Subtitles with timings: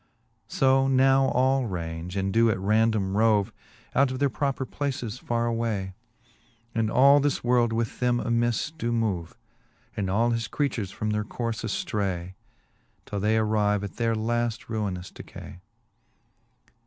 [0.47, 3.53] So now all range, and doe at random rove
[3.93, 5.93] Out of their proper places farre away.
[6.73, 9.37] And all this world with them amifs doe move,
[9.95, 12.33] And all his creatures from their courfe aftray,
[13.05, 15.59] Till they arrive at their lafl ruinous decay.